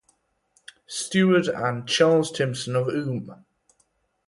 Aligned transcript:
Stewart 0.87 1.45
and 1.47 1.87
Charles 1.87 2.31
Timson 2.31 2.75
of 2.75 2.87
Wm. 2.87 3.45